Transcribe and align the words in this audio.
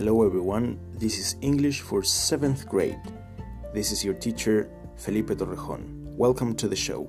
Hello 0.00 0.24
everyone, 0.24 0.78
this 0.98 1.18
is 1.18 1.36
English 1.42 1.82
for 1.82 2.00
7th 2.00 2.66
grade. 2.66 3.02
This 3.74 3.92
is 3.92 4.02
your 4.02 4.14
teacher 4.14 4.70
Felipe 4.96 5.36
Torrejón. 5.36 6.16
Welcome 6.16 6.54
to 6.56 6.70
the 6.70 6.74
show. 6.74 7.06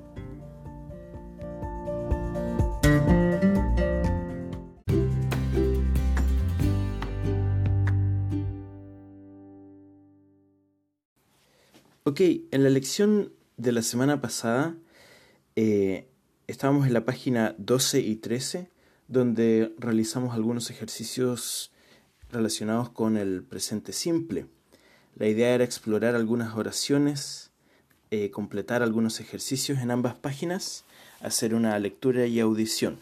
Ok, 12.03 12.19
en 12.51 12.63
la 12.65 12.69
lección 12.69 13.31
de 13.55 13.71
la 13.71 13.83
semana 13.83 14.19
pasada 14.19 14.75
eh, 15.55 16.09
estábamos 16.47 16.87
en 16.87 16.93
la 16.93 17.05
página 17.05 17.55
12 17.57 18.01
y 18.01 18.17
13 18.17 18.69
donde 19.07 19.73
realizamos 19.79 20.35
algunos 20.35 20.69
ejercicios 20.69 21.70
relacionados 22.31 22.89
con 22.89 23.17
el 23.17 23.43
presente 23.43 23.93
simple. 23.93 24.45
La 25.15 25.27
idea 25.27 25.53
era 25.53 25.63
explorar 25.63 26.15
algunas 26.15 26.55
oraciones, 26.55 27.51
eh, 28.09 28.31
completar 28.31 28.81
algunos 28.81 29.19
ejercicios 29.19 29.79
en 29.79 29.91
ambas 29.91 30.15
páginas, 30.15 30.85
hacer 31.21 31.53
una 31.53 31.77
lectura 31.79 32.25
y 32.25 32.39
audición. 32.39 32.99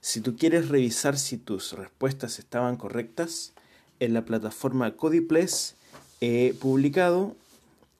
Si 0.00 0.20
tú 0.20 0.36
quieres 0.36 0.68
revisar 0.68 1.18
si 1.18 1.36
tus 1.36 1.72
respuestas 1.72 2.38
estaban 2.38 2.76
correctas, 2.76 3.52
en 3.98 4.14
la 4.14 4.24
plataforma 4.24 4.96
Codipless 4.96 5.74
he 6.20 6.54
publicado 6.58 7.36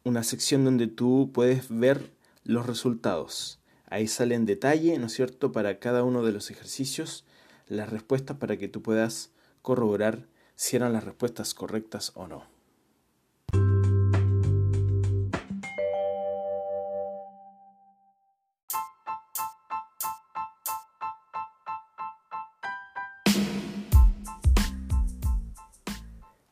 una 0.05 0.25
sección 0.25 0.65
donde 0.65 0.87
tú 0.87 1.31
puedes 1.33 1.67
ver 1.69 2.11
los 2.45 2.67
resultados. 2.67 3.59
Ahí 3.87 4.09
sale 4.09 4.35
en 4.35 4.47
detalle, 4.47 4.99
¿no 4.99 5.07
es 5.07 5.13
cierto?, 5.13 5.53
para 5.53 5.79
cada 5.79 6.05
uno 6.05 6.23
de 6.23 6.33
los 6.33 6.51
ejercicios 6.51 7.25
las 7.69 7.91
respuestas 7.91 8.37
para 8.37 8.57
que 8.57 8.69
tú 8.69 8.83
puedas 8.83 9.31
corroborar 9.63 10.27
si 10.61 10.77
eran 10.77 10.93
las 10.93 11.05
respuestas 11.05 11.55
correctas 11.55 12.13
o 12.17 12.27
no. 12.27 12.45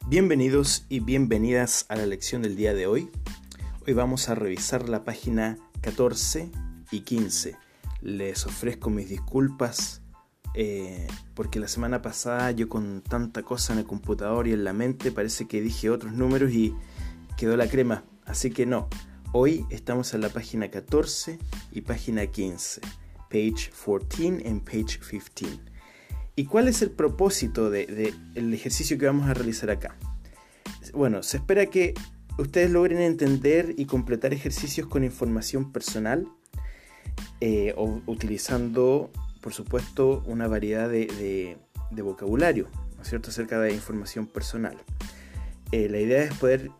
Bienvenidos 0.06 0.87
y 0.89 1.00
bienvenidas 1.00 1.84
a 1.91 1.97
la 1.97 2.06
lección 2.06 2.41
del 2.41 2.56
día 2.56 2.72
de 2.72 2.87
hoy. 2.87 3.11
Hoy 3.87 3.93
vamos 3.93 4.31
a 4.31 4.34
revisar 4.34 4.89
la 4.89 5.05
página 5.05 5.59
14 5.83 6.50
y 6.91 7.00
15. 7.00 7.56
Les 8.00 8.47
ofrezco 8.47 8.89
mis 8.89 9.11
disculpas 9.11 10.00
eh, 10.54 11.06
porque 11.34 11.60
la 11.60 11.68
semana 11.68 12.02
pasada 12.02 12.50
yo 12.50 12.68
con 12.68 13.02
tanta 13.02 13.42
cosa 13.42 13.72
en 13.72 13.80
el 13.80 13.84
computador 13.84 14.48
y 14.48 14.52
en 14.52 14.64
la 14.64 14.72
mente 14.72 15.12
parece 15.12 15.46
que 15.46 15.60
dije 15.60 15.91
otros 15.91 16.12
números 16.12 16.52
y 16.52 16.74
quedó 17.36 17.56
la 17.56 17.68
crema. 17.68 18.04
Así 18.24 18.50
que 18.50 18.66
no, 18.66 18.88
hoy 19.32 19.64
estamos 19.70 20.12
en 20.14 20.20
la 20.22 20.28
página 20.28 20.70
14 20.70 21.38
y 21.72 21.80
página 21.82 22.26
15, 22.26 22.80
page 23.30 23.70
14 23.70 24.48
and 24.48 24.64
page 24.64 24.98
15. 24.98 25.60
¿Y 26.36 26.44
cuál 26.44 26.69
es 26.69 26.82
el 26.82 26.91
propósito 26.91 27.70
del 27.70 27.86
de, 27.94 28.14
el 28.34 28.54
ejercicio 28.54 28.96
que 28.98 29.06
vamos 29.06 29.28
a 29.28 29.34
realizar 29.34 29.70
acá? 29.70 29.96
Bueno, 30.92 31.22
se 31.22 31.38
espera 31.38 31.66
que 31.66 31.94
ustedes 32.38 32.70
logren 32.70 33.00
entender 33.00 33.74
y 33.76 33.86
completar 33.86 34.32
ejercicios 34.32 34.86
con 34.86 35.04
información 35.04 35.72
personal 35.72 36.28
eh, 37.41 37.74
o 37.76 38.00
utilizando 38.06 39.10
por 39.41 39.53
supuesto, 39.53 40.22
una 40.27 40.48
variedad 40.48 40.89
de, 40.89 41.56
vocabulario, 41.91 42.69
¿no 42.97 43.05
cierto?, 43.05 43.31
acerca 43.31 43.61
de 43.61 43.72
información 43.72 44.27
personal. 44.27 44.77
Eh, 45.72 45.89
la 45.89 45.98
idea 45.98 46.25
es 46.25 46.34
poder 46.34 46.70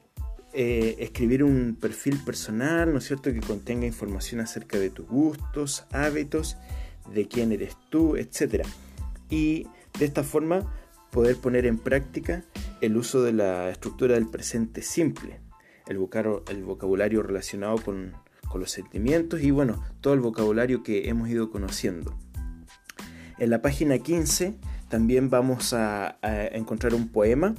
eh, 0.53 0.97
escribir 0.99 1.45
un 1.45 1.77
perfil 1.81 2.19
personal, 2.25 2.93
¿no 2.93 2.99
es 2.99 3.05
cierto?, 3.05 3.33
que 3.33 3.41
contenga 3.41 3.87
información 3.87 4.41
acerca 4.41 4.79
de 4.79 4.91
tus 4.91 5.07
gustos, 5.07 5.85
hábitos, 5.93 6.57
de 7.13 7.29
quién 7.29 7.53
eres 7.53 7.77
tú, 7.91 8.17
etc. 8.17 8.67
Y 9.31 9.67
de 9.99 10.05
esta 10.05 10.25
forma 10.25 10.73
poder 11.11 11.37
poner 11.37 11.67
en 11.67 11.79
práctica 11.79 12.45
el 12.81 12.97
uso 12.97 13.23
de 13.23 13.33
la 13.33 13.71
estructura 13.71 14.15
del 14.15 14.29
presente 14.29 14.83
simple, 14.83 15.41
el, 15.87 15.99
vocabulario 15.99 17.23
relacionado 17.23 17.77
con, 17.79 18.13
con 18.49 18.61
los 18.61 18.71
sentimientos 18.71 19.43
y 19.43 19.51
bueno, 19.51 19.83
todo 20.01 20.15
el 20.15 20.21
vocabulario 20.21 20.83
que 20.83 21.09
hemos 21.09 21.29
ido 21.29 21.51
conociendo. 21.51 22.17
En 23.39 23.51
la 23.51 23.63
página 23.63 23.99
15 23.99 24.55
también 24.89 25.31
vamos 25.31 25.73
a, 25.73 26.19
encontrar 26.53 26.95
un 26.95 27.09
poema 27.09 27.55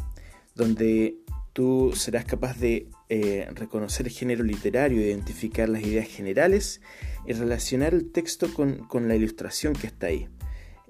donde 0.55 1.15
tú 1.53 1.93
serás 1.95 2.25
capaz 2.25 2.57
de 2.59 2.89
eh, 3.07 3.47
reconocer 3.53 4.07
el 4.07 4.11
género 4.11 4.43
literario, 4.43 5.01
identificar 5.01 5.69
las 5.69 5.83
ideas 5.83 6.07
generales 6.07 6.81
y 7.25 7.33
relacionar 7.33 7.93
el 7.93 8.11
texto 8.11 8.53
con, 8.53 9.07
la 9.07 9.15
ilustración 9.15 9.73
que 9.73 9.87
está 9.87 10.07
ahí. 10.07 10.27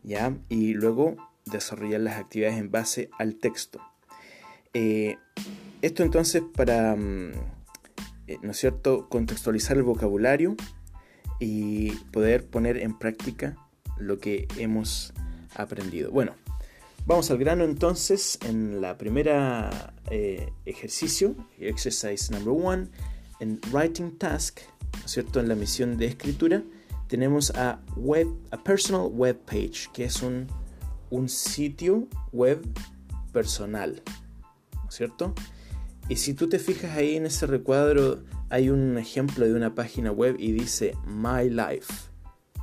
¿ya? 0.02 0.36
Y 0.50 0.74
luego 0.74 1.18
desarrollar 1.46 2.02
las 2.02 2.18
actividades 2.18 2.58
en 2.58 2.72
base 2.72 3.10
al 3.20 3.36
texto. 3.36 3.80
Eh, 4.74 5.18
esto 5.82 6.04
entonces 6.04 6.42
para, 6.56 6.96
mm, 6.96 7.32
eh, 8.28 8.38
¿no 8.42 8.52
es 8.52 8.58
cierto?, 8.58 9.08
contextualizar 9.08 9.78
el 9.78 9.84
vocabulario 9.84 10.56
y 11.40 11.92
poder 12.12 12.48
poner 12.48 12.78
en 12.78 12.98
práctica 12.98 13.56
lo 14.00 14.20
que 14.20 14.48
hemos 14.58 15.14
aprendido. 15.56 16.12
Bueno, 16.12 16.34
vamos 17.06 17.30
al 17.32 17.38
grano 17.38 17.64
entonces 17.64 18.40
en 18.46 18.82
la 18.82 18.98
primera 18.98 19.94
eh, 20.10 20.52
ejercicio, 20.66 21.36
exercise 21.60 22.32
number 22.32 22.54
one, 22.54 22.88
en 23.40 23.60
writing 23.72 24.18
task, 24.18 24.60
cierto? 25.06 25.40
En 25.40 25.48
la 25.48 25.56
misión 25.56 25.98
de 25.98 26.08
escritura 26.08 26.64
tenemos 27.08 27.52
a 27.52 27.80
web, 27.96 28.28
a 28.52 28.64
personal 28.64 29.08
web 29.08 29.38
page, 29.46 29.90
que 29.94 30.06
es 30.06 30.22
un, 30.22 30.48
un 31.10 31.28
sitio 31.28 32.08
web 32.32 32.62
personal, 33.34 34.02
¿no 34.74 34.90
es 34.90 34.96
cierto? 34.96 35.34
Y 36.08 36.18
si 36.18 36.34
tú 36.34 36.50
te 36.50 36.60
fijas 36.60 36.98
ahí 36.98 37.16
en 37.16 37.26
ese 37.26 37.46
recuadro, 37.46 38.24
hay 38.50 38.70
un 38.70 38.98
ejemplo 38.98 39.46
de 39.46 39.54
una 39.54 39.76
página 39.76 40.12
web 40.12 40.36
y 40.40 40.52
dice 40.52 40.96
My 41.06 41.50
Life 41.50 42.09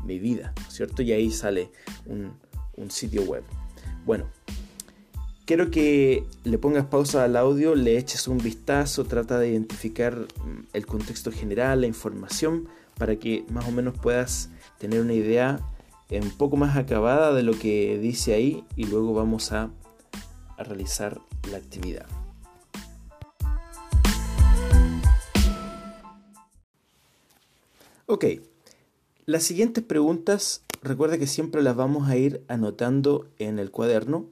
mi 0.06 0.18
vida, 0.18 0.52
¿cierto? 0.68 1.02
Y 1.02 1.12
ahí 1.12 1.30
sale 1.30 1.70
un, 2.06 2.32
sitio 2.90 3.22
web. 3.22 3.42
Bueno, 4.04 4.26
quiero 5.44 5.70
que 5.70 6.24
le 6.44 6.58
pongas 6.58 6.86
pausa 6.86 7.24
al 7.24 7.36
audio, 7.36 7.74
le 7.74 7.98
eches 7.98 8.28
un 8.28 8.38
vistazo, 8.38 9.04
trata 9.04 9.38
de 9.38 9.48
identificar 9.48 10.14
mm, 10.16 10.66
el 10.72 10.86
contexto 10.86 11.32
general, 11.32 11.80
la 11.80 11.86
información, 11.86 12.68
para 12.98 13.16
que 13.16 13.44
más 13.50 13.66
o 13.66 13.72
menos 13.72 13.94
puedas 13.98 14.50
tener 14.78 15.00
una 15.00 15.14
idea 15.14 15.60
un 16.10 16.30
poco 16.30 16.56
más 16.56 16.76
acabada 16.76 17.32
de 17.32 17.42
lo 17.42 17.58
que 17.58 17.98
dice 17.98 18.34
ahí 18.34 18.64
y 18.76 18.84
luego 18.84 19.12
vamos 19.12 19.52
a, 19.52 19.70
a 20.56 20.62
realizar 20.62 21.20
la 21.50 21.58
actividad. 21.58 22.06
Ok, 28.08 28.24
las 29.26 29.42
siguientes 29.42 29.82
preguntas, 29.82 30.62
recuerda 30.82 31.18
que 31.18 31.26
siempre 31.26 31.60
las 31.62 31.74
vamos 31.74 32.08
a 32.08 32.16
ir 32.16 32.44
anotando 32.46 33.28
en 33.38 33.58
el 33.58 33.72
cuaderno 33.72 34.30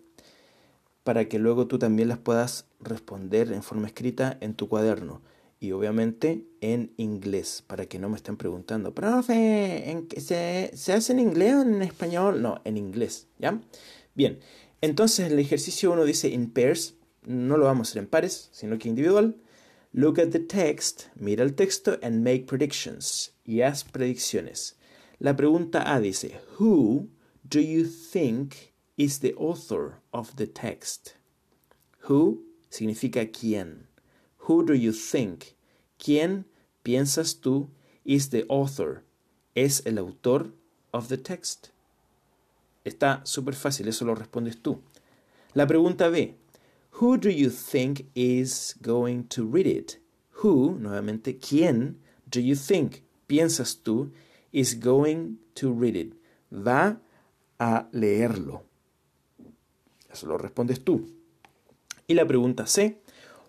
para 1.02 1.28
que 1.28 1.40
luego 1.40 1.66
tú 1.66 1.78
también 1.78 2.08
las 2.08 2.18
puedas 2.18 2.66
responder 2.78 3.52
en 3.52 3.64
forma 3.64 3.88
escrita 3.88 4.38
en 4.40 4.54
tu 4.54 4.68
cuaderno 4.68 5.20
y 5.58 5.72
obviamente 5.72 6.46
en 6.60 6.92
inglés 6.96 7.64
para 7.66 7.86
que 7.86 7.98
no 7.98 8.08
me 8.08 8.16
estén 8.16 8.36
preguntando, 8.36 8.94
profe, 8.94 9.90
¿en 9.90 10.08
se, 10.16 10.70
¿se 10.74 10.92
hace 10.92 11.12
en 11.12 11.18
inglés 11.18 11.54
o 11.54 11.62
en 11.62 11.82
español? 11.82 12.40
No, 12.40 12.60
en 12.64 12.76
inglés, 12.76 13.26
¿ya? 13.38 13.60
Bien, 14.14 14.38
entonces 14.80 15.32
el 15.32 15.38
ejercicio 15.40 15.90
uno 15.90 16.04
dice 16.04 16.28
in 16.28 16.50
pairs, 16.50 16.94
no 17.26 17.56
lo 17.56 17.64
vamos 17.64 17.88
a 17.88 17.90
hacer 17.90 18.02
en 18.02 18.08
pares, 18.08 18.48
sino 18.52 18.78
que 18.78 18.88
individual. 18.88 19.36
Look 19.92 20.20
at 20.20 20.28
the 20.28 20.40
text, 20.40 21.04
mira 21.16 21.42
el 21.42 21.54
texto 21.54 21.98
and 22.02 22.22
make 22.22 22.46
predictions 22.46 23.32
y 23.44 23.62
haz 23.62 23.84
predicciones. 23.84 24.76
La 25.20 25.34
pregunta 25.34 25.82
A 25.86 26.00
dice, 26.00 26.40
Who 26.58 27.08
do 27.48 27.60
you 27.60 27.84
think 27.84 28.72
is 28.96 29.20
the 29.20 29.34
author 29.34 30.00
of 30.12 30.36
the 30.36 30.46
text? 30.46 31.16
Who 32.08 32.42
significa 32.70 33.26
quién. 33.30 33.86
Who 34.48 34.64
do 34.64 34.74
you 34.74 34.92
think? 34.92 35.54
¿Quién 35.98 36.44
piensas 36.84 37.40
tú 37.40 37.68
is 38.04 38.30
the 38.30 38.44
author? 38.48 39.04
Es 39.54 39.82
el 39.86 39.98
autor 39.98 40.52
of 40.92 41.08
the 41.08 41.16
text. 41.16 41.68
Está 42.84 43.22
súper 43.24 43.54
fácil, 43.54 43.88
eso 43.88 44.04
lo 44.04 44.14
respondes 44.14 44.60
tú. 44.60 44.80
La 45.54 45.66
pregunta 45.66 46.10
B. 46.10 46.34
Who 47.00 47.16
do 47.16 47.30
you 47.30 47.50
think 47.50 48.06
is 48.14 48.74
going 48.82 49.24
to 49.28 49.46
read 49.46 49.66
it? 49.66 49.98
Who, 50.42 50.76
nuevamente, 50.78 51.38
¿quién 51.38 51.96
do 52.30 52.40
you 52.40 52.54
think? 52.54 53.02
Piensas 53.26 53.82
tú 53.82 54.12
is 54.54 54.74
going 54.74 55.38
to 55.56 55.72
read 55.72 55.96
it. 55.96 56.14
Va 56.50 57.00
a 57.58 57.86
leerlo. 57.92 58.62
Eso 60.10 60.28
lo 60.28 60.38
respondes 60.38 60.82
tú. 60.82 61.10
Y 62.06 62.14
la 62.14 62.24
pregunta 62.24 62.66
C, 62.66 63.00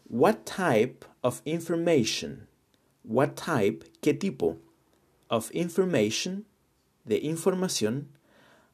what 0.10 0.46
type 0.46 1.06
of 1.22 1.42
information, 1.46 2.48
what 3.04 3.36
type, 3.36 3.86
qué 4.02 4.14
tipo 4.14 4.58
of 5.30 5.52
information, 5.54 6.46
de 7.06 7.20
información, 7.22 8.08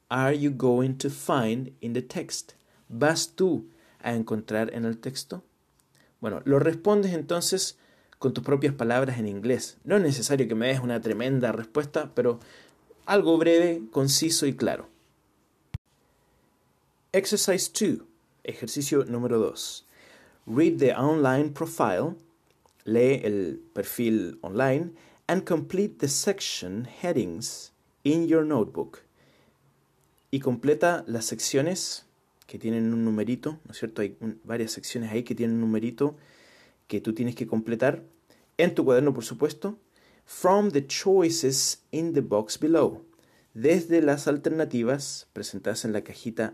are 0.09 0.33
you 0.33 0.51
going 0.51 0.97
to 0.97 1.09
find 1.09 1.73
in 1.81 1.93
the 1.93 2.01
text? 2.01 2.53
¿Vas 2.89 3.35
tú 3.35 3.67
a 4.01 4.13
encontrar 4.13 4.73
en 4.73 4.85
el 4.85 4.99
texto? 4.99 5.43
Bueno, 6.21 6.41
lo 6.45 6.59
respondes 6.59 7.13
entonces 7.13 7.77
con 8.21 8.35
tus 8.35 8.43
propias 8.43 8.75
palabras 8.75 9.17
en 9.17 9.27
inglés. 9.27 9.79
No 9.83 9.97
es 9.97 10.03
necesario 10.03 10.47
que 10.47 10.53
me 10.53 10.67
des 10.67 10.79
una 10.79 11.01
tremenda 11.01 11.51
respuesta, 11.51 12.11
pero 12.13 12.39
algo 13.07 13.35
breve, 13.39 13.81
conciso 13.89 14.45
y 14.45 14.53
claro. 14.53 14.87
Exercise 17.11 17.71
2. 17.73 18.05
Ejercicio 18.43 19.05
número 19.05 19.39
2. 19.39 19.87
Read 20.45 20.77
the 20.77 20.93
online 20.93 21.49
profile. 21.49 22.15
Lee 22.85 23.21
el 23.23 23.59
perfil 23.73 24.37
online 24.41 24.91
and 25.27 25.43
complete 25.43 25.97
the 25.97 26.07
section 26.07 26.85
headings 27.01 27.73
in 28.03 28.27
your 28.27 28.45
notebook. 28.45 28.99
Y 30.29 30.41
completa 30.41 31.03
las 31.07 31.25
secciones 31.25 32.05
que 32.45 32.59
tienen 32.59 32.93
un 32.93 33.03
numerito, 33.03 33.57
¿no 33.65 33.71
es 33.71 33.79
cierto? 33.79 34.03
Hay 34.03 34.15
varias 34.43 34.73
secciones 34.73 35.11
ahí 35.11 35.23
que 35.23 35.33
tienen 35.33 35.55
un 35.55 35.61
numerito 35.61 36.17
que 36.91 36.99
tú 36.99 37.13
tienes 37.13 37.35
que 37.35 37.47
completar 37.47 38.03
en 38.57 38.75
tu 38.75 38.83
cuaderno, 38.83 39.13
por 39.13 39.23
supuesto, 39.23 39.79
from 40.25 40.71
the 40.71 40.85
choices 40.85 41.85
in 41.89 42.11
the 42.11 42.19
box 42.19 42.59
below, 42.59 43.05
desde 43.53 44.01
las 44.01 44.27
alternativas 44.27 45.29
presentadas 45.31 45.85
en 45.85 45.93
la 45.93 46.01
cajita 46.01 46.53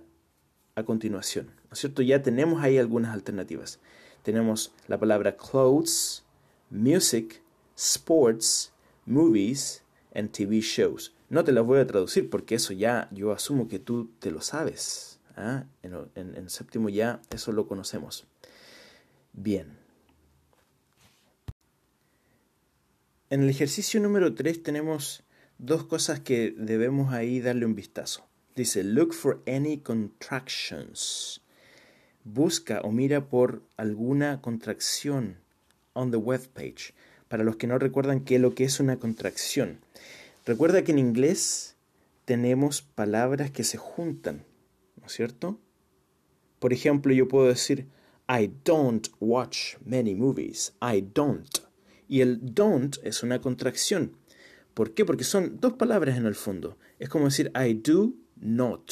a 0.75 0.83
continuación. 0.83 1.47
¿No 1.47 1.73
es 1.73 1.79
cierto? 1.79 2.03
Ya 2.03 2.21
tenemos 2.21 2.61
ahí 2.61 2.77
algunas 2.77 3.15
alternativas. 3.15 3.79
Tenemos 4.21 4.75
la 4.87 4.99
palabra 4.99 5.35
clothes, 5.35 6.23
music, 6.69 7.41
sports, 7.75 8.71
movies 9.07 9.81
and 10.13 10.29
TV 10.29 10.59
shows. 10.59 11.15
No 11.29 11.43
te 11.43 11.51
las 11.51 11.65
voy 11.65 11.79
a 11.79 11.87
traducir 11.87 12.29
porque 12.29 12.53
eso 12.53 12.73
ya 12.73 13.09
yo 13.11 13.31
asumo 13.31 13.67
que 13.67 13.79
tú 13.79 14.11
te 14.19 14.29
lo 14.29 14.41
sabes. 14.41 15.19
¿ah? 15.35 15.63
En, 15.81 15.95
en 16.15 16.49
séptimo 16.51 16.89
ya 16.89 17.23
eso 17.31 17.51
lo 17.53 17.67
conocemos. 17.67 18.27
Bien. 19.33 19.76
En 23.29 23.43
el 23.43 23.49
ejercicio 23.49 23.99
número 23.99 24.33
3 24.35 24.63
tenemos 24.63 25.25
dos 25.57 25.83
cosas 25.83 26.21
que 26.21 26.55
debemos 26.57 27.13
ahí 27.13 27.41
darle 27.41 27.65
un 27.65 27.75
vistazo. 27.75 28.25
Dice, 28.55 28.85
look 28.85 29.13
for 29.13 29.43
any 29.45 29.79
contractions. 29.79 31.41
Busca 32.23 32.79
o 32.85 32.91
mira 32.93 33.27
por 33.27 33.63
alguna 33.75 34.41
contracción 34.41 35.39
on 35.91 36.11
the 36.11 36.17
web 36.17 36.47
page. 36.53 36.93
Para 37.27 37.43
los 37.43 37.57
que 37.57 37.67
no 37.67 37.77
recuerdan 37.77 38.21
qué 38.21 38.35
es 38.35 38.41
lo 38.41 38.55
que 38.55 38.63
es 38.63 38.79
una 38.79 38.97
contracción. 38.97 39.81
Recuerda 40.45 40.85
que 40.85 40.93
en 40.93 40.99
inglés 40.99 41.75
tenemos 42.23 42.81
palabras 42.81 43.51
que 43.51 43.65
se 43.65 43.77
juntan, 43.77 44.45
¿no 45.01 45.07
es 45.07 45.11
cierto? 45.11 45.59
Por 46.59 46.71
ejemplo, 46.71 47.13
yo 47.13 47.27
puedo 47.27 47.47
decir, 47.47 47.87
I 48.29 48.49
don't 48.63 49.09
watch 49.19 49.75
many 49.83 50.15
movies. 50.15 50.73
I 50.81 51.01
don't. 51.01 51.66
Y 52.07 52.21
el 52.21 52.39
don't 52.41 52.97
es 53.03 53.23
una 53.23 53.41
contracción. 53.41 54.13
¿Por 54.73 54.93
qué? 54.93 55.05
Porque 55.05 55.23
son 55.23 55.59
dos 55.59 55.73
palabras 55.73 56.17
en 56.17 56.25
el 56.25 56.35
fondo. 56.35 56.77
Es 56.99 57.09
como 57.09 57.25
decir 57.25 57.51
I 57.55 57.73
do 57.73 58.13
not. 58.35 58.91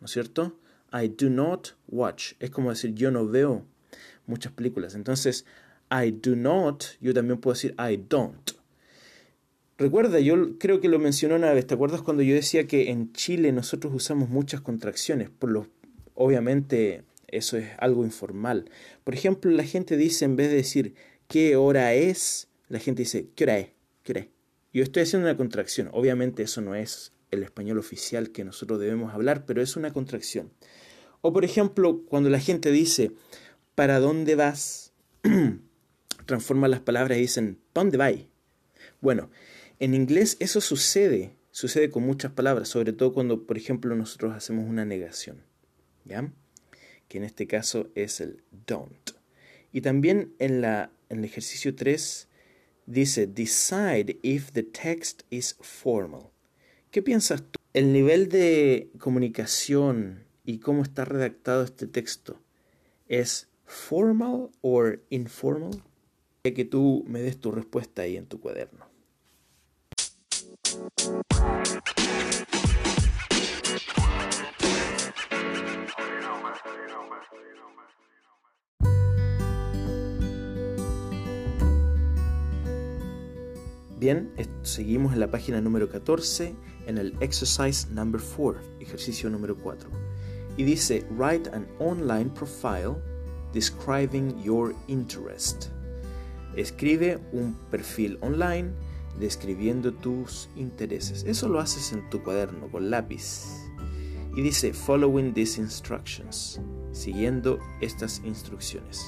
¿No 0.00 0.06
es 0.06 0.12
cierto? 0.12 0.58
I 0.92 1.08
do 1.08 1.28
not 1.30 1.70
watch. 1.88 2.32
Es 2.38 2.50
como 2.50 2.70
decir 2.70 2.94
yo 2.94 3.10
no 3.10 3.26
veo 3.26 3.66
muchas 4.26 4.52
películas. 4.52 4.94
Entonces, 4.94 5.44
I 5.90 6.12
do 6.12 6.36
not, 6.36 6.84
yo 7.00 7.12
también 7.12 7.40
puedo 7.40 7.54
decir 7.54 7.74
I 7.78 7.96
don't. 8.08 8.52
Recuerda, 9.76 10.20
yo 10.20 10.58
creo 10.58 10.80
que 10.80 10.88
lo 10.88 10.98
mencionó 10.98 11.36
una 11.36 11.52
vez, 11.52 11.66
¿te 11.66 11.74
acuerdas 11.74 12.02
cuando 12.02 12.22
yo 12.22 12.34
decía 12.34 12.66
que 12.66 12.90
en 12.90 13.12
Chile 13.12 13.50
nosotros 13.50 13.94
usamos 13.94 14.28
muchas 14.28 14.60
contracciones? 14.60 15.30
Por 15.30 15.50
lo, 15.50 15.68
obviamente 16.14 17.02
eso 17.28 17.56
es 17.56 17.70
algo 17.78 18.04
informal. 18.04 18.70
Por 19.04 19.14
ejemplo, 19.14 19.50
la 19.50 19.64
gente 19.64 19.96
dice 19.96 20.26
en 20.26 20.36
vez 20.36 20.50
de 20.50 20.56
decir 20.56 20.94
qué 21.30 21.54
hora 21.54 21.94
es, 21.94 22.48
la 22.68 22.80
gente 22.80 23.02
dice, 23.02 23.30
¿qué 23.36 23.44
hora 23.44 23.58
es? 23.58 23.68
¿Qué 24.02 24.12
hora 24.12 24.20
es? 24.22 24.28
Yo 24.72 24.82
estoy 24.82 25.04
haciendo 25.04 25.28
una 25.28 25.36
contracción. 25.36 25.88
Obviamente 25.92 26.42
eso 26.42 26.60
no 26.60 26.74
es 26.74 27.12
el 27.30 27.44
español 27.44 27.78
oficial 27.78 28.32
que 28.32 28.44
nosotros 28.44 28.80
debemos 28.80 29.14
hablar, 29.14 29.46
pero 29.46 29.62
es 29.62 29.76
una 29.76 29.92
contracción. 29.92 30.52
O 31.20 31.32
por 31.32 31.44
ejemplo, 31.44 32.02
cuando 32.04 32.30
la 32.30 32.40
gente 32.40 32.72
dice, 32.72 33.12
¿para 33.76 34.00
dónde 34.00 34.34
vas? 34.34 34.92
Transforma 36.26 36.66
las 36.66 36.80
palabras 36.80 37.16
y 37.18 37.22
dicen, 37.22 37.60
¿para 37.72 37.84
dónde 37.84 37.96
vas? 37.96 38.14
Bueno, 39.00 39.30
en 39.78 39.94
inglés 39.94 40.36
eso 40.40 40.60
sucede, 40.60 41.36
sucede 41.52 41.90
con 41.90 42.02
muchas 42.02 42.32
palabras, 42.32 42.68
sobre 42.68 42.92
todo 42.92 43.12
cuando, 43.12 43.46
por 43.46 43.56
ejemplo, 43.56 43.94
nosotros 43.94 44.34
hacemos 44.34 44.68
una 44.68 44.84
negación, 44.84 45.44
¿ya? 46.04 46.32
Que 47.06 47.18
en 47.18 47.24
este 47.24 47.46
caso 47.46 47.88
es 47.94 48.20
el 48.20 48.42
don't. 48.66 49.12
Y 49.72 49.82
también 49.82 50.34
en 50.40 50.60
la 50.60 50.90
en 51.10 51.18
el 51.18 51.24
ejercicio 51.24 51.74
3 51.74 52.28
dice, 52.86 53.26
decide 53.26 54.18
if 54.22 54.52
the 54.52 54.62
text 54.62 55.22
is 55.28 55.56
formal. 55.60 56.30
¿Qué 56.90 57.02
piensas 57.02 57.42
tú? 57.42 57.60
¿El 57.74 57.92
nivel 57.92 58.28
de 58.28 58.90
comunicación 58.98 60.24
y 60.44 60.58
cómo 60.58 60.82
está 60.82 61.04
redactado 61.04 61.64
este 61.64 61.86
texto 61.86 62.40
es 63.08 63.48
formal 63.64 64.50
o 64.62 64.84
informal? 65.10 65.82
Que 66.42 66.64
tú 66.64 67.04
me 67.06 67.20
des 67.20 67.38
tu 67.38 67.52
respuesta 67.52 68.02
ahí 68.02 68.16
en 68.16 68.26
tu 68.26 68.40
cuaderno. 68.40 68.86
Bien, 84.00 84.32
seguimos 84.62 85.12
en 85.12 85.20
la 85.20 85.30
página 85.30 85.60
número 85.60 85.90
14 85.90 86.54
en 86.86 86.96
el 86.96 87.14
exercise 87.20 87.86
number 87.90 88.18
4, 88.18 88.58
ejercicio 88.80 89.28
número 89.28 89.54
4. 89.58 89.90
Y 90.56 90.64
dice, 90.64 91.04
write 91.10 91.50
an 91.50 91.68
online 91.78 92.30
profile 92.30 92.96
describing 93.52 94.42
your 94.42 94.74
interest. 94.88 95.66
Escribe 96.56 97.18
un 97.32 97.54
perfil 97.70 98.16
online 98.22 98.70
describiendo 99.18 99.92
tus 99.92 100.48
intereses. 100.56 101.22
Eso 101.24 101.50
lo 101.50 101.60
haces 101.60 101.92
en 101.92 102.08
tu 102.08 102.22
cuaderno 102.22 102.70
con 102.70 102.88
lápiz. 102.88 103.44
Y 104.34 104.40
dice, 104.40 104.72
following 104.72 105.34
these 105.34 105.60
instructions, 105.60 106.58
siguiendo 106.92 107.58
estas 107.82 108.22
instrucciones. 108.24 109.04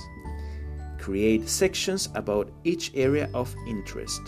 Create 0.98 1.48
sections 1.48 2.10
about 2.14 2.52
each 2.62 2.92
area 2.94 3.30
of 3.32 3.56
interest 3.66 4.20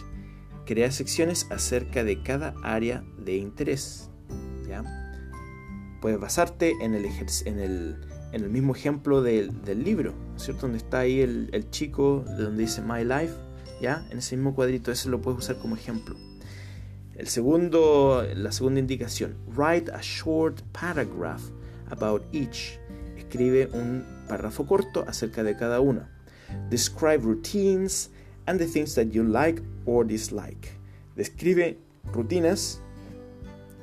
Crea 0.67 0.91
secciones 0.91 1.47
acerca 1.51 2.05
de 2.05 2.23
cada 2.23 2.55
área 2.63 3.05
de 3.19 3.37
interés. 3.37 4.11
¿ya? 4.67 4.83
Puedes 6.01 6.19
basarte 6.19 6.75
en 6.81 6.95
el 6.95 8.51
mismo 8.51 8.75
ejemplo 8.75 9.23
del, 9.23 9.53
libro, 9.85 10.15
¿cierto? 10.37 10.63
Donde 10.63 10.79
está 10.79 11.01
ahí 11.01 11.21
el, 11.21 11.51
el, 11.53 11.71
chico, 11.71 12.25
donde 12.39 12.65
dice 12.65 12.83
My 12.83 13.05
Life, 13.05 13.35
¿ya? 13.81 14.07
En 14.11 14.19
ese 14.19 14.37
mismo 14.37 14.55
cuadrito, 14.55 14.91
ese 14.91 15.09
lo 15.09 15.21
puedes 15.21 15.39
usar 15.39 15.57
como 15.57 15.77
ejemplo. 15.77 16.17
El 17.15 17.29
segundo, 17.29 18.27
la 18.35 18.51
segunda 18.51 18.81
indicación, 18.81 19.37
write 19.55 19.91
a 19.93 20.01
short 20.03 20.63
paragraph 20.73 21.43
about 21.91 22.23
each. 22.33 22.81
Escribe 23.17 23.69
un 23.73 24.05
párrafo 24.29 24.67
corto 24.67 25.05
acerca 25.07 25.45
de 25.45 25.57
cada 25.57 25.81
una. 25.81 26.11
Describe 26.71 27.19
routines 27.19 28.11
and 28.47 28.59
the 28.59 28.67
things 28.67 28.95
that 28.95 29.13
you 29.13 29.23
like 29.23 29.63
or 29.87 30.05
dislike. 30.05 30.79
Describe 31.17 31.77
rutinas 32.13 32.81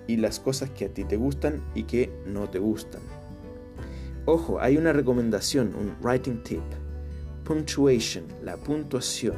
y 0.08 0.18
las 0.18 0.39
cosas 0.39 0.70
que 0.72 0.86
a 0.86 0.89
ti 0.89 1.03
te 1.03 1.18
gustan 1.18 1.62
y 1.75 1.84
que 1.84 2.10
no 2.25 2.50
te 2.50 2.60
gustan. 2.60 3.01
Ojo, 4.25 4.60
hay 4.60 4.77
una 4.77 4.94
recomendación, 4.94 5.74
un 5.75 5.96
writing 6.01 6.44
tip. 6.44 6.62
Punctuation, 7.44 8.25
la 8.44 8.56
puntuación. 8.58 9.38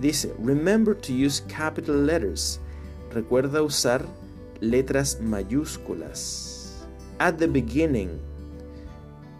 Dice, 0.00 0.34
remember 0.38 0.94
to 0.94 1.12
use 1.12 1.42
capital 1.48 2.04
letters. 2.04 2.60
Recuerda 3.12 3.62
usar 3.62 4.04
letras 4.60 5.20
mayúsculas. 5.20 6.84
At 7.18 7.36
the 7.36 7.46
beginning. 7.46 8.10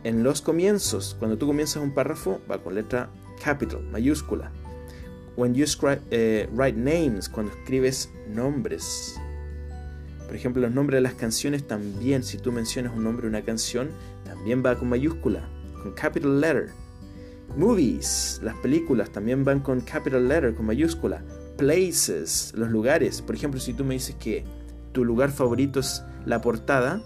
En 0.04 0.22
los 0.22 0.40
comienzos, 0.40 1.16
cuando 1.18 1.36
tú 1.36 1.46
comienzas 1.46 1.82
un 1.82 1.92
párrafo, 1.92 2.40
va 2.50 2.62
con 2.62 2.74
letra 2.74 3.10
capital, 3.42 3.82
mayúscula. 3.90 4.52
When 5.36 5.54
you 5.54 5.66
eh, 6.10 6.48
write 6.52 6.76
names, 6.76 7.28
cuando 7.28 7.52
escribes 7.52 8.10
nombres. 8.28 9.20
Por 10.26 10.36
ejemplo, 10.36 10.62
los 10.62 10.72
nombres 10.72 10.98
de 10.98 11.02
las 11.02 11.14
canciones 11.14 11.66
también, 11.66 12.22
si 12.22 12.38
tú 12.38 12.52
mencionas 12.52 12.94
un 12.94 13.04
nombre 13.04 13.22
de 13.22 13.28
una 13.30 13.42
canción, 13.42 13.90
también 14.24 14.62
va 14.64 14.76
con 14.76 14.88
mayúscula, 14.88 15.48
con 15.82 15.92
capital 15.92 16.40
letter. 16.40 16.70
Movies, 17.56 18.40
las 18.42 18.56
películas 18.56 19.10
también 19.10 19.44
van 19.44 19.60
con 19.60 19.80
capital 19.80 20.28
letter, 20.28 20.54
con 20.54 20.66
mayúscula. 20.66 21.22
Places, 21.56 22.52
los 22.56 22.70
lugares. 22.70 23.20
Por 23.22 23.34
ejemplo, 23.34 23.60
si 23.60 23.74
tú 23.74 23.84
me 23.84 23.94
dices 23.94 24.16
que 24.16 24.44
tu 24.92 25.04
lugar 25.04 25.30
favorito 25.30 25.80
es 25.80 26.02
la 26.24 26.40
portada, 26.40 27.02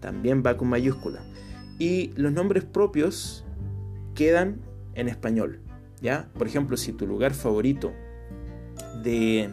también 0.00 0.42
va 0.44 0.56
con 0.56 0.68
mayúscula. 0.68 1.20
Y 1.78 2.12
los 2.16 2.32
nombres 2.32 2.64
propios 2.64 3.44
quedan 4.14 4.60
en 4.94 5.08
español. 5.08 5.65
¿Ya? 6.00 6.28
Por 6.34 6.46
ejemplo, 6.46 6.76
si 6.76 6.92
tu 6.92 7.06
lugar 7.06 7.34
favorito 7.34 7.92
de... 9.02 9.50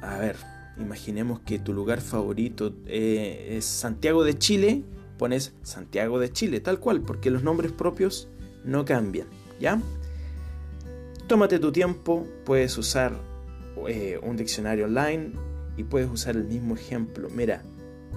A 0.00 0.18
ver, 0.18 0.36
imaginemos 0.78 1.40
que 1.40 1.58
tu 1.58 1.72
lugar 1.72 2.00
favorito 2.00 2.74
eh, 2.86 3.56
es 3.56 3.64
Santiago 3.64 4.24
de 4.24 4.38
Chile, 4.38 4.82
pones 5.18 5.54
Santiago 5.62 6.18
de 6.18 6.32
Chile, 6.32 6.60
tal 6.60 6.80
cual, 6.80 7.02
porque 7.02 7.30
los 7.30 7.42
nombres 7.42 7.72
propios 7.72 8.28
no 8.64 8.84
cambian, 8.84 9.28
¿ya? 9.60 9.80
Tómate 11.28 11.58
tu 11.58 11.70
tiempo, 11.72 12.26
puedes 12.44 12.76
usar 12.78 13.12
eh, 13.88 14.18
un 14.22 14.36
diccionario 14.36 14.86
online 14.86 15.32
y 15.76 15.84
puedes 15.84 16.10
usar 16.10 16.36
el 16.36 16.44
mismo 16.44 16.74
ejemplo. 16.74 17.28
Mira, 17.30 17.62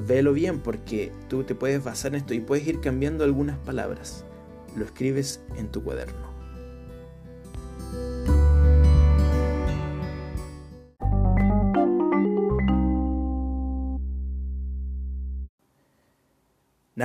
velo 0.08 0.34
bien 0.34 0.60
porque 0.60 1.12
tú 1.30 1.44
te 1.44 1.56
puedes 1.56 1.84
basar 1.84 2.14
en 2.14 2.22
esto 2.22 2.34
y 2.34 2.40
puedes 2.40 2.68
ir 2.68 2.82
cambiando 2.82 3.24
algunas 3.24 3.58
palabras. 3.60 4.26
Lo 4.76 4.86
escribes 4.86 5.42
en 5.58 5.70
tu 5.70 5.84
cuaderno. 5.84 6.35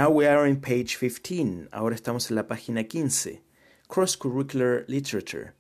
Now 0.01 0.09
we 0.09 0.27
are 0.27 0.49
in 0.49 0.63
page 0.63 0.97
15. 0.97 1.69
Ahora 1.73 1.95
estamos 1.95 2.31
en 2.31 2.37
la 2.37 2.47
página 2.47 2.85
15. 2.85 3.43
Cross 3.87 4.17
Curricular 4.17 4.87
Literature. 4.89 5.53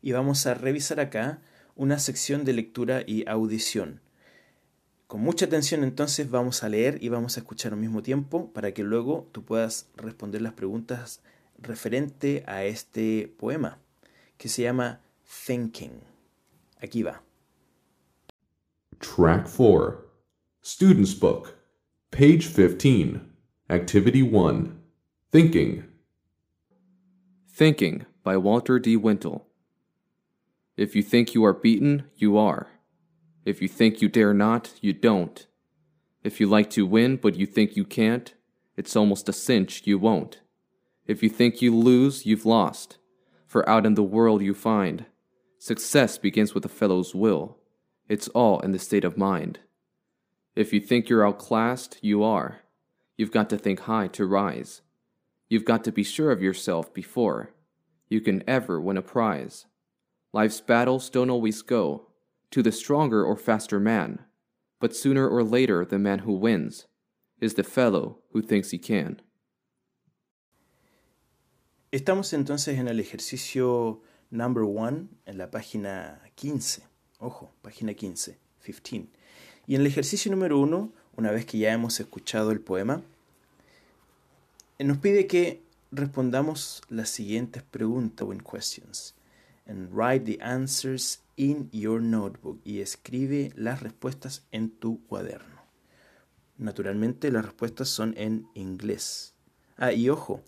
Y 0.00 0.12
vamos 0.12 0.46
a 0.46 0.54
revisar 0.54 1.00
acá 1.00 1.42
una 1.74 1.98
sección 1.98 2.44
de 2.44 2.52
lectura 2.52 3.02
y 3.04 3.28
audición. 3.28 4.00
Con 5.08 5.22
mucha 5.22 5.46
atención 5.46 5.82
entonces 5.82 6.30
vamos 6.30 6.62
a 6.62 6.68
leer 6.68 7.02
y 7.02 7.08
vamos 7.08 7.36
a 7.36 7.40
escuchar 7.40 7.72
al 7.72 7.80
mismo 7.80 8.00
tiempo 8.00 8.52
para 8.52 8.72
que 8.72 8.84
luego 8.84 9.28
tú 9.32 9.44
puedas 9.44 9.88
responder 9.96 10.42
las 10.42 10.52
preguntas 10.52 11.20
referente 11.58 12.44
a 12.46 12.62
este 12.62 13.34
poema 13.36 13.80
que 14.36 14.48
se 14.48 14.62
llama 14.62 15.00
Thinking. 15.44 15.98
Aquí 16.80 17.02
va. 17.02 17.20
Track 19.00 19.48
4. 19.56 20.08
Student's 20.62 21.18
Book. 21.18 21.48
Page 22.12 22.48
15. 22.54 23.37
Activity 23.70 24.22
1 24.22 24.80
Thinking. 25.30 25.84
Thinking 27.50 28.06
by 28.24 28.34
Walter 28.38 28.78
D. 28.78 28.96
Wintle. 28.96 29.46
If 30.78 30.96
you 30.96 31.02
think 31.02 31.34
you 31.34 31.44
are 31.44 31.52
beaten, 31.52 32.04
you 32.16 32.38
are. 32.38 32.68
If 33.44 33.60
you 33.60 33.68
think 33.68 34.00
you 34.00 34.08
dare 34.08 34.32
not, 34.32 34.72
you 34.80 34.94
don't. 34.94 35.46
If 36.24 36.40
you 36.40 36.46
like 36.46 36.70
to 36.70 36.86
win 36.86 37.16
but 37.16 37.36
you 37.36 37.44
think 37.44 37.76
you 37.76 37.84
can't, 37.84 38.32
it's 38.74 38.96
almost 38.96 39.28
a 39.28 39.34
cinch 39.34 39.82
you 39.84 39.98
won't. 39.98 40.40
If 41.06 41.22
you 41.22 41.28
think 41.28 41.60
you 41.60 41.76
lose, 41.76 42.24
you've 42.24 42.46
lost. 42.46 42.96
For 43.46 43.68
out 43.68 43.84
in 43.84 43.96
the 43.96 44.02
world 44.02 44.40
you 44.40 44.54
find 44.54 45.04
success 45.58 46.16
begins 46.16 46.54
with 46.54 46.64
a 46.64 46.70
fellow's 46.70 47.14
will. 47.14 47.58
It's 48.08 48.28
all 48.28 48.60
in 48.60 48.72
the 48.72 48.78
state 48.78 49.04
of 49.04 49.18
mind. 49.18 49.58
If 50.56 50.72
you 50.72 50.80
think 50.80 51.10
you're 51.10 51.26
outclassed, 51.26 51.98
you 52.00 52.22
are. 52.22 52.62
You've 53.18 53.32
got 53.32 53.50
to 53.50 53.58
think 53.58 53.80
high 53.80 54.06
to 54.08 54.24
rise. 54.24 54.80
You've 55.50 55.64
got 55.64 55.82
to 55.84 55.92
be 55.92 56.04
sure 56.04 56.30
of 56.30 56.40
yourself 56.40 56.94
before 56.94 57.50
you 58.08 58.20
can 58.20 58.42
ever 58.46 58.80
win 58.80 58.96
a 58.96 59.02
prize. 59.02 59.66
Life's 60.32 60.60
battles 60.60 61.10
don't 61.10 61.28
always 61.28 61.60
go 61.62 62.06
to 62.52 62.62
the 62.62 62.70
stronger 62.70 63.24
or 63.24 63.36
faster 63.36 63.80
man, 63.80 64.20
but 64.80 64.94
sooner 64.94 65.28
or 65.28 65.42
later 65.42 65.84
the 65.84 65.98
man 65.98 66.20
who 66.20 66.32
wins 66.32 66.86
is 67.40 67.54
the 67.54 67.64
fellow 67.64 68.18
who 68.32 68.40
thinks 68.40 68.70
he 68.70 68.78
can. 68.78 69.20
Estamos 71.90 72.32
entonces 72.32 72.78
en 72.78 72.86
el 72.86 73.00
ejercicio 73.00 74.02
number 74.30 74.64
one 74.64 75.08
en 75.26 75.38
la 75.38 75.46
página 75.50 76.20
15. 76.36 76.82
Ojo, 77.20 77.50
página 77.62 77.94
15, 77.94 78.36
15. 78.64 79.08
Y 79.66 79.74
en 79.74 79.80
el 79.80 79.86
ejercicio 79.86 80.30
número 80.30 80.58
uno 80.58 80.92
una 81.18 81.32
vez 81.32 81.44
que 81.46 81.58
ya 81.58 81.72
hemos 81.72 81.98
escuchado 81.98 82.52
el 82.52 82.60
poema, 82.60 83.02
nos 84.78 84.98
pide 84.98 85.26
que 85.26 85.60
respondamos 85.90 86.80
las 86.88 87.10
siguientes 87.10 87.64
preguntas 87.64 88.24
o 88.24 88.30
questions. 88.38 89.16
And 89.66 89.92
write 89.92 90.24
the 90.24 90.40
answers 90.40 91.20
in 91.34 91.70
your 91.72 92.00
notebook 92.00 92.60
y 92.64 92.80
escribe 92.80 93.50
las 93.56 93.82
respuestas 93.82 94.46
en 94.52 94.70
tu 94.70 95.04
cuaderno. 95.06 95.60
Naturalmente 96.56 97.32
las 97.32 97.44
respuestas 97.44 97.88
son 97.88 98.14
en 98.16 98.46
inglés. 98.54 99.34
Ah, 99.76 99.92
y 99.92 100.10
ojo, 100.10 100.40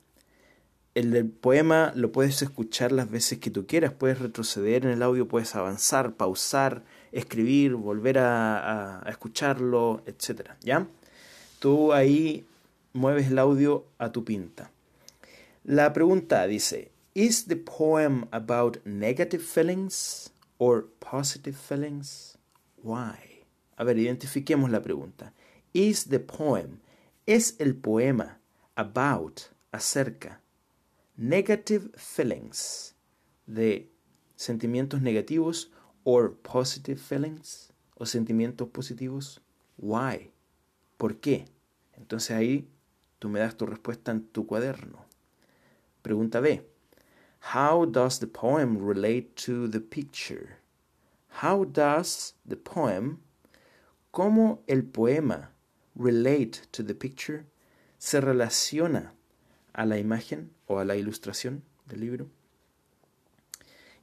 el, 0.94 1.28
poema 1.30 1.92
lo 1.96 2.12
puedes 2.12 2.42
escuchar 2.42 2.92
las 2.92 3.10
veces 3.10 3.40
que 3.40 3.50
tú 3.50 3.66
quieras, 3.66 3.92
puedes 3.92 4.20
retroceder 4.20 4.86
en 4.86 4.92
el 4.92 5.02
audio, 5.02 5.26
puedes 5.26 5.56
avanzar, 5.56 6.14
pausar, 6.14 6.84
escribir, 7.12 7.74
volver 7.74 8.18
a, 8.18 9.04
escucharlo, 9.08 10.02
etc. 10.06 10.50
¿Ya? 10.62 10.86
Tú 11.58 11.92
ahí 11.92 12.46
mueves 12.92 13.28
el 13.28 13.38
audio 13.38 13.84
a 13.98 14.12
tu 14.12 14.24
pinta. 14.24 14.70
La 15.64 15.92
pregunta 15.92 16.46
dice, 16.46 16.90
¿Is 17.14 17.46
the 17.46 17.56
poem 17.56 18.26
about 18.30 18.78
negative 18.84 19.42
feelings 19.42 20.30
or 20.58 20.86
positive 21.00 21.56
feelings? 21.56 22.38
Why? 22.82 23.44
A 23.76 23.84
ver, 23.84 23.98
identifiquemos 23.98 24.70
la 24.70 24.80
pregunta. 24.80 25.32
Is 25.72 26.08
the 26.08 26.20
poem, 26.20 26.80
¿es 27.26 27.56
el 27.58 27.74
poema 27.74 28.38
about, 28.76 29.50
acerca, 29.72 30.40
negative 31.16 31.90
feelings, 31.96 32.94
de 33.46 33.90
sentimientos 34.36 35.02
negativos 35.02 35.70
or 36.04 36.34
positive 36.42 36.98
feelings 36.98 37.72
o 37.96 38.06
sentimientos 38.06 38.68
positivos? 38.68 39.40
Why? 39.76 40.30
¿Por 40.96 41.20
qué? 41.20 41.46
Entonces 41.96 42.36
ahí 42.36 42.68
tú 43.18 43.28
me 43.28 43.40
das 43.40 43.56
tu 43.56 43.66
respuesta 43.66 44.10
en 44.10 44.26
tu 44.26 44.46
cuaderno. 44.46 45.04
Pregunta 46.02 46.40
B. 46.40 46.66
How 47.54 47.86
does 47.86 48.18
the 48.18 48.26
poem 48.26 48.78
relate 48.78 49.34
to 49.46 49.68
the 49.68 49.80
picture? 49.80 50.58
How 51.42 51.64
does 51.64 52.34
the 52.46 52.56
poem, 52.56 53.20
cómo 54.10 54.62
el 54.66 54.82
poema 54.82 55.50
relate 55.94 56.66
to 56.72 56.84
the 56.84 56.94
picture, 56.94 57.46
se 57.98 58.20
relaciona 58.20 59.14
a 59.72 59.86
la 59.86 59.98
imagen 59.98 60.50
o 60.66 60.78
a 60.78 60.84
la 60.84 60.96
ilustración 60.96 61.62
del 61.86 62.00
libro? 62.00 62.26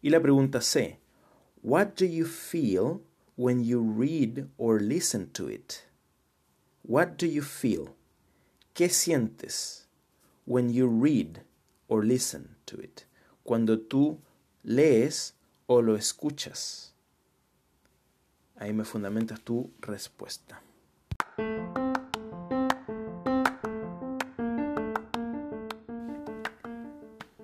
Y 0.02 0.10
la 0.10 0.22
pregunta 0.22 0.62
C. 0.62 1.00
What 1.62 1.96
do 1.96 2.06
you 2.06 2.26
feel 2.26 3.02
when 3.36 3.64
you 3.64 3.80
read 3.82 4.48
or 4.58 4.80
listen 4.80 5.32
to 5.34 5.48
it? 5.48 5.86
What 6.84 7.18
do 7.18 7.28
you 7.28 7.42
feel? 7.42 7.96
¿Qué 8.76 8.90
sientes 8.90 9.86
when 10.46 10.70
you 10.70 10.88
read 10.88 11.42
or 11.88 12.04
listen 12.04 12.56
to 12.68 12.78
it? 12.78 13.06
Cuando 13.44 13.78
tú 13.78 14.20
lees 14.64 15.34
o 15.68 15.82
lo 15.82 15.96
escuchas. 15.96 16.94
Ahí 18.60 18.74
me 18.74 18.84
fundamentas 18.84 19.42
tu 19.42 19.72
respuesta. 19.82 20.62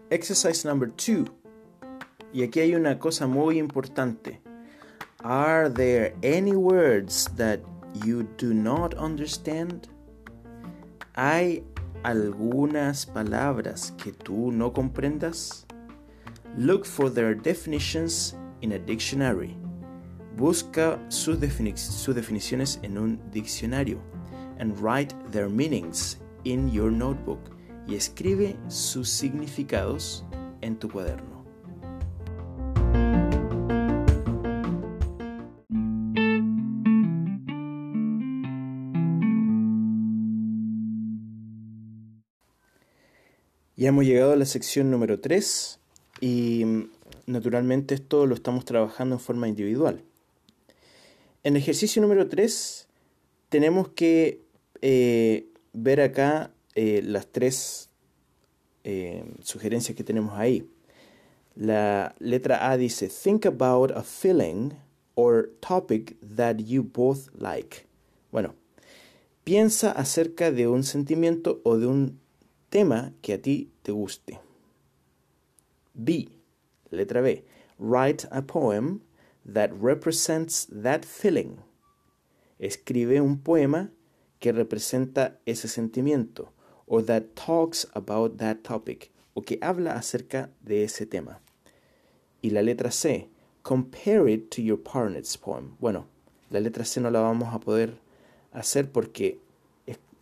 Exercise 0.10 0.64
number 0.64 0.88
two. 0.88 1.26
Y 2.34 2.42
aquí 2.42 2.62
hay 2.62 2.74
una 2.74 2.98
cosa 2.98 3.28
muy 3.28 3.60
importante. 3.60 4.42
Are 5.24 5.70
there 5.70 6.16
any 6.24 6.56
words 6.56 7.30
that 7.38 7.60
you 8.04 8.24
do 8.38 8.54
not 8.54 8.96
understand? 8.96 9.88
¿Hay 11.14 11.64
algunas 12.04 13.06
palabras 13.06 13.94
que 14.04 14.12
tú 14.12 14.52
no 14.52 14.74
comprendas? 14.74 15.68
Look 16.58 16.86
for 16.86 17.14
their 17.14 17.36
definitions 17.36 18.36
in 18.62 18.74
a 18.74 18.80
dictionary. 18.80 19.56
Busca 20.36 21.00
sus, 21.10 21.38
sus 21.80 22.16
definiciones 22.16 22.80
en 22.82 22.98
un 22.98 23.20
diccionario. 23.32 24.00
And 24.58 24.76
write 24.80 25.14
their 25.32 25.50
meanings 25.50 26.18
in 26.46 26.72
your 26.72 26.92
notebook. 26.92 27.40
Y 27.88 27.94
escribe 27.94 28.56
sus 28.70 29.08
significados 29.08 30.26
en 30.62 30.78
tu 30.78 30.90
cuaderno. 30.90 31.33
Ya 43.76 43.90
hemos 43.90 44.06
llegado 44.06 44.34
a 44.34 44.36
la 44.36 44.46
sección 44.46 44.92
número 44.92 45.20
3 45.20 45.80
y 46.22 46.64
mm, 46.64 46.92
naturalmente 47.26 47.96
esto 47.96 48.28
lo 48.28 48.36
estamos 48.36 48.66
trabajando 48.66 49.16
en 49.16 49.20
forma 49.20 49.48
individual. 49.48 50.04
En 51.44 51.56
el 51.56 51.62
ejercicio 51.62 52.00
número 52.00 52.28
3 52.28 52.88
tenemos 53.50 53.88
que 53.88 54.42
eh, 54.82 55.48
ver 55.74 56.02
acá 56.02 56.52
eh, 56.76 57.02
las 57.04 57.26
tres 57.28 57.90
eh, 58.84 59.26
sugerencias 59.42 59.98
que 59.98 60.04
tenemos 60.04 60.38
ahí. 60.38 60.70
La 61.56 62.14
letra 62.20 62.70
A 62.70 62.78
dice, 62.78 63.10
think 63.10 63.44
about 63.48 63.92
a 63.92 64.04
feeling 64.04 64.74
or 65.16 65.50
topic 65.62 66.16
that 66.22 66.58
you 66.58 66.84
both 66.84 67.30
like. 67.34 67.88
Bueno, 68.32 68.54
piensa 69.44 69.92
acerca 69.92 70.52
de 70.52 70.68
un 70.68 70.84
sentimiento 70.84 71.60
o 71.64 71.78
de 71.78 71.88
un 71.88 72.23
tema 72.74 73.14
que 73.22 73.34
a 73.34 73.38
ti 73.38 73.70
te 73.84 73.92
guste. 73.92 74.40
B, 75.94 76.28
letra 76.90 77.22
B, 77.22 77.46
write 77.78 78.28
a 78.32 78.42
poem 78.42 79.02
that 79.46 79.70
represents 79.80 80.66
that 80.72 81.06
feeling. 81.06 81.60
Escribe 82.58 83.22
un 83.22 83.38
poema 83.38 83.92
que 84.40 84.52
representa 84.52 85.40
ese 85.46 85.68
sentimiento 85.68 86.52
o 86.88 87.04
that 87.04 87.36
talks 87.36 87.88
about 87.94 88.38
that 88.38 88.64
topic 88.64 89.12
o 89.36 89.44
que 89.44 89.60
habla 89.62 89.94
acerca 89.94 90.50
de 90.62 90.84
ese 90.84 91.06
tema. 91.06 91.42
Y 92.42 92.50
la 92.50 92.64
letra 92.64 92.90
C, 92.90 93.30
compare 93.62 94.28
it 94.28 94.50
to 94.50 94.64
your 94.64 94.82
partner's 94.82 95.38
poem. 95.38 95.76
Bueno, 95.80 96.08
la 96.50 96.60
letra 96.60 96.86
C 96.86 97.00
no 97.00 97.12
la 97.12 97.22
vamos 97.22 97.54
a 97.54 97.60
poder 97.60 98.00
hacer 98.52 98.92
porque 98.92 99.40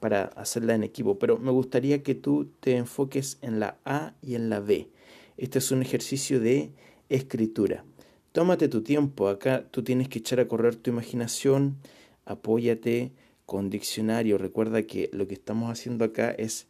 para 0.01 0.24
hacerla 0.24 0.74
en 0.74 0.84
equipo, 0.84 1.20
pero 1.20 1.38
me 1.38 1.51
gustaría 1.51 2.01
que 2.01 2.15
tú 2.15 2.50
te 2.60 2.75
enfoques 2.75 3.38
en 3.41 3.60
la 3.60 3.77
A 3.86 4.15
y 4.22 4.34
en 4.34 4.50
la 4.50 4.60
B. 4.60 4.89
Este 5.38 5.60
es 5.60 5.72
un 5.72 5.84
ejercicio 5.84 6.39
de 6.39 6.72
escritura. 7.08 7.86
Tómate 8.31 8.67
tu 8.67 8.81
tiempo, 8.81 9.27
acá 9.27 9.63
tú 9.70 9.84
tienes 9.84 10.10
que 10.10 10.20
echar 10.20 10.39
a 10.39 10.48
correr 10.48 10.75
tu 10.75 10.89
imaginación, 10.89 11.77
apóyate 12.25 13.12
con 13.46 13.70
diccionario. 13.70 14.39
Recuerda 14.39 14.81
que 14.84 15.12
lo 15.13 15.27
que 15.27 15.36
estamos 15.36 15.70
haciendo 15.70 16.03
acá 16.03 16.31
es 16.31 16.65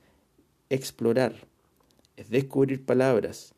explorar, 0.70 1.48
es 2.18 2.30
descubrir 2.30 2.84
palabras 2.84 3.54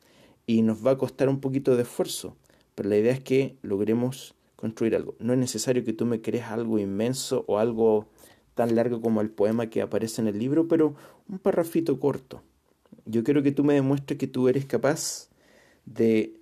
y 0.46 0.62
nos 0.62 0.86
va 0.86 0.92
a 0.92 0.98
costar 0.98 1.28
un 1.28 1.40
poquito 1.40 1.74
de 1.74 1.82
esfuerzo, 1.82 2.36
pero 2.76 2.88
la 2.90 2.96
idea 2.96 3.12
es 3.12 3.20
que 3.20 3.56
logremos 3.62 4.36
construir 4.54 4.94
algo. 4.94 5.16
No 5.18 5.32
es 5.32 5.38
necesario 5.40 5.82
que 5.82 5.92
tú 5.92 6.06
me 6.06 6.20
crees 6.20 6.44
algo 6.44 6.78
inmenso 6.78 7.44
o 7.48 7.58
algo 7.58 8.08
tan 8.54 8.74
largo 8.74 9.00
como 9.00 9.20
el 9.20 9.30
poema 9.30 9.68
que 9.68 9.82
aparece 9.82 10.20
en 10.20 10.28
el 10.28 10.38
libro, 10.38 10.68
pero 10.68 10.94
un 11.28 11.38
parrafito 11.38 11.98
corto. 11.98 12.42
Yo 13.04 13.24
quiero 13.24 13.42
que 13.42 13.52
tú 13.52 13.64
me 13.64 13.74
demuestres 13.74 14.18
que 14.18 14.26
tú 14.26 14.48
eres 14.48 14.64
capaz 14.64 15.28
de, 15.84 16.40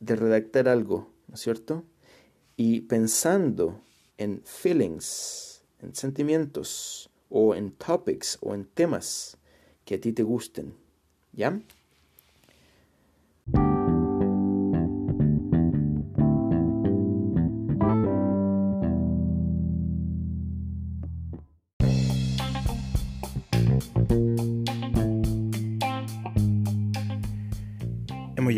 de 0.00 0.16
redactar 0.16 0.68
algo, 0.68 1.10
¿no 1.26 1.34
es 1.34 1.40
cierto? 1.40 1.84
Y 2.56 2.82
pensando 2.82 3.80
en 4.16 4.40
feelings, 4.44 5.62
en 5.80 5.94
sentimientos, 5.94 7.10
o 7.30 7.54
en 7.54 7.72
topics, 7.72 8.38
o 8.40 8.54
en 8.54 8.64
temas 8.64 9.36
que 9.84 9.96
a 9.96 10.00
ti 10.00 10.12
te 10.12 10.22
gusten. 10.22 10.74
¿Ya? 11.32 11.60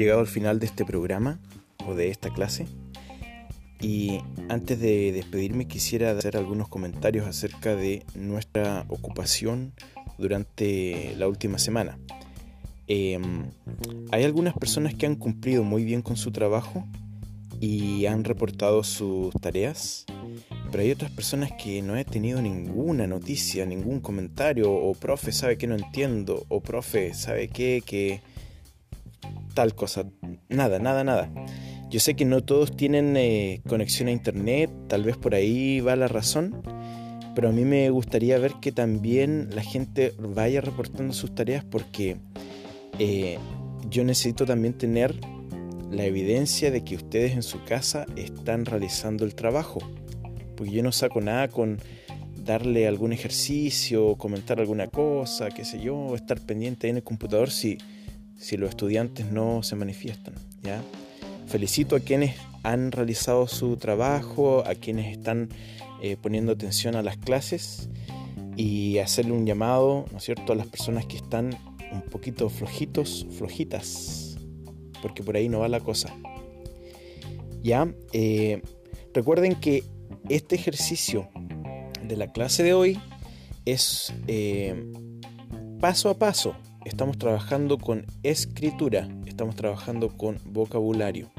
Llegado 0.00 0.20
al 0.20 0.26
final 0.26 0.58
de 0.58 0.66
este 0.66 0.84
programa 0.84 1.38
o 1.86 1.94
de 1.94 2.08
esta 2.08 2.30
clase 2.30 2.66
y 3.80 4.20
antes 4.48 4.78
de 4.78 5.12
despedirme 5.12 5.66
quisiera 5.66 6.10
hacer 6.10 6.36
algunos 6.36 6.68
comentarios 6.68 7.26
acerca 7.26 7.74
de 7.74 8.04
nuestra 8.14 8.84
ocupación 8.88 9.72
durante 10.18 11.14
la 11.16 11.28
última 11.28 11.58
semana. 11.58 11.98
Em, 12.86 13.50
hay 14.10 14.24
algunas 14.24 14.54
personas 14.54 14.94
que 14.94 15.06
han 15.06 15.16
cumplido 15.16 15.64
muy 15.64 15.84
bien 15.84 16.02
con 16.02 16.16
su 16.16 16.30
trabajo 16.30 16.84
y 17.60 18.06
han 18.06 18.24
reportado 18.24 18.82
sus 18.84 19.32
tareas, 19.40 20.06
pero 20.70 20.82
hay 20.82 20.90
otras 20.90 21.10
personas 21.10 21.52
que 21.52 21.82
no 21.82 21.96
he 21.96 22.04
tenido 22.04 22.42
ninguna 22.42 23.06
noticia, 23.06 23.64
ningún 23.64 24.00
comentario, 24.00 24.72
o 24.72 24.94
profe 24.94 25.32
sabe 25.32 25.56
que 25.56 25.66
no 25.66 25.74
entiendo, 25.74 26.44
o 26.48 26.60
profe 26.60 27.14
sabe 27.14 27.48
que, 27.48 27.82
que 27.84 28.20
tal 29.54 29.74
cosa, 29.74 30.04
nada, 30.48 30.78
nada, 30.78 31.04
nada. 31.04 31.30
Yo 31.90 31.98
sé 31.98 32.14
que 32.14 32.24
no 32.24 32.42
todos 32.42 32.76
tienen 32.76 33.16
eh, 33.16 33.62
conexión 33.68 34.08
a 34.08 34.12
internet, 34.12 34.70
tal 34.88 35.02
vez 35.02 35.16
por 35.16 35.34
ahí 35.34 35.80
va 35.80 35.96
la 35.96 36.06
razón, 36.06 36.62
pero 37.34 37.48
a 37.48 37.52
mí 37.52 37.64
me 37.64 37.90
gustaría 37.90 38.38
ver 38.38 38.54
que 38.60 38.70
también 38.70 39.48
la 39.54 39.62
gente 39.62 40.14
vaya 40.18 40.60
reportando 40.60 41.12
sus 41.12 41.34
tareas 41.34 41.64
porque 41.64 42.16
eh, 42.98 43.38
yo 43.88 44.04
necesito 44.04 44.46
también 44.46 44.74
tener 44.74 45.14
la 45.90 46.04
evidencia 46.04 46.70
de 46.70 46.84
que 46.84 46.94
ustedes 46.94 47.32
en 47.32 47.42
su 47.42 47.64
casa 47.64 48.06
están 48.16 48.64
realizando 48.64 49.24
el 49.24 49.34
trabajo, 49.34 49.80
porque 50.56 50.72
yo 50.72 50.82
no 50.82 50.92
saco 50.92 51.20
nada 51.20 51.48
con 51.48 51.78
darle 52.44 52.86
algún 52.86 53.12
ejercicio, 53.12 54.16
comentar 54.16 54.60
alguna 54.60 54.86
cosa, 54.86 55.48
qué 55.48 55.64
sé 55.64 55.80
yo, 55.80 56.14
estar 56.14 56.40
pendiente 56.40 56.88
en 56.88 56.96
el 56.96 57.02
computador 57.02 57.50
si, 57.50 57.78
si 58.40 58.56
los 58.56 58.70
estudiantes 58.70 59.30
no 59.30 59.62
se 59.62 59.76
manifiestan, 59.76 60.34
¿ya? 60.62 60.82
Felicito 61.46 61.94
a 61.94 62.00
quienes 62.00 62.36
han 62.62 62.90
realizado 62.90 63.46
su 63.46 63.76
trabajo, 63.76 64.64
a 64.66 64.74
quienes 64.74 65.16
están 65.16 65.50
eh, 66.02 66.16
poniendo 66.16 66.52
atención 66.52 66.96
a 66.96 67.02
las 67.02 67.18
clases 67.18 67.90
y 68.56 68.98
hacerle 68.98 69.32
un 69.32 69.44
llamado, 69.46 70.06
¿no 70.10 70.18
es 70.18 70.24
cierto?, 70.24 70.54
a 70.54 70.56
las 70.56 70.66
personas 70.66 71.04
que 71.04 71.16
están 71.16 71.56
un 71.92 72.02
poquito 72.02 72.48
flojitos, 72.48 73.26
flojitas, 73.36 74.38
porque 75.02 75.22
por 75.22 75.36
ahí 75.36 75.48
no 75.48 75.60
va 75.60 75.68
la 75.68 75.80
cosa. 75.80 76.14
Ya, 77.62 77.92
eh, 78.14 78.62
recuerden 79.12 79.54
que 79.54 79.84
este 80.30 80.54
ejercicio 80.54 81.28
de 82.06 82.16
la 82.16 82.32
clase 82.32 82.62
de 82.62 82.72
hoy 82.72 82.98
es 83.66 84.14
eh, 84.28 84.90
paso 85.78 86.08
a 86.08 86.18
paso. 86.18 86.56
Estamos 86.84 87.18
trabajando 87.18 87.76
con 87.76 88.06
escritura, 88.22 89.06
estamos 89.26 89.54
trabajando 89.54 90.16
con 90.16 90.38
vocabulario. 90.46 91.30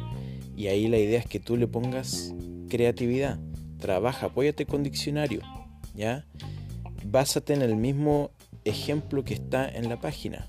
Y 0.56 0.68
ahí 0.68 0.88
la 0.88 1.00
idea 1.00 1.20
es 1.20 1.26
que 1.26 1.40
tú 1.40 1.58
le 1.58 1.68
pongas 1.68 2.34
creatividad. 2.70 3.40
Trabaja, 3.80 4.28
apóyate 4.28 4.68
con 4.68 4.84
diccionario, 4.84 5.42
¿ya? 5.96 6.26
Básate 7.04 7.54
en 7.54 7.64
el 7.64 7.76
mismo 7.76 8.30
ejemplo 8.66 9.24
que 9.24 9.34
está 9.34 9.68
en 9.68 9.90
la 9.90 10.00
página 10.00 10.48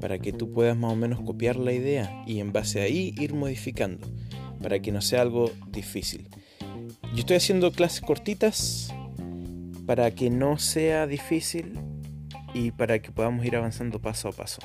para 0.00 0.18
que 0.18 0.32
tú 0.32 0.52
puedas 0.52 0.76
más 0.76 0.92
o 0.92 0.96
menos 0.96 1.20
copiar 1.20 1.56
la 1.56 1.72
idea 1.72 2.22
y 2.26 2.40
en 2.40 2.52
base 2.52 2.80
a 2.80 2.84
ahí 2.84 3.14
ir 3.18 3.34
modificando 3.34 4.06
para 4.60 4.80
que 4.80 4.90
no 4.90 5.00
sea 5.00 5.22
algo 5.22 5.50
difícil. 5.70 6.28
Yo 7.14 7.20
estoy 7.20 7.36
haciendo 7.36 7.70
clases 7.70 8.00
cortitas 8.00 8.92
para 9.86 10.10
que 10.10 10.28
no 10.28 10.58
sea 10.58 11.06
difícil 11.06 11.78
y 12.58 12.72
para 12.72 12.98
que 12.98 13.12
podamos 13.12 13.44
ir 13.44 13.54
avanzando 13.54 14.00
paso 14.00 14.28
a 14.28 14.32
paso. 14.32 14.60